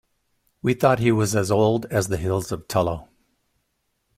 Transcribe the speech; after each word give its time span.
We 0.63 0.73
thought 0.73 0.97
he 0.97 1.11
was 1.11 1.35
as 1.35 1.51
old 1.51 1.85
as 1.91 2.07
the 2.07 2.17
Hills 2.17 2.51
of 2.51 2.67
Tullow. 2.67 3.07